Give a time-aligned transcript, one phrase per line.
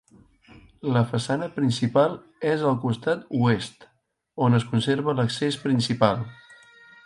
[0.95, 2.15] La façana principal
[2.53, 3.87] és al costat oest,
[4.47, 6.29] on es conserva l'accés principal.